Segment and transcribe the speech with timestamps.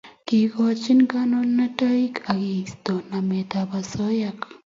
[0.27, 4.29] Kekoch konunotoik ak keisto nametab osoya